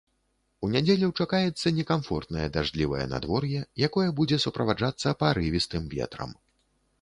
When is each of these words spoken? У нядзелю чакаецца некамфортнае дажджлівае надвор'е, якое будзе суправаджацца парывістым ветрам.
У 0.67 0.67
нядзелю 0.75 1.09
чакаецца 1.25 1.71
некамфортнае 1.79 2.47
дажджлівае 2.55 3.03
надвор'е, 3.13 3.61
якое 3.89 4.07
будзе 4.21 4.41
суправаджацца 4.47 5.15
парывістым 5.21 5.83
ветрам. 5.95 6.35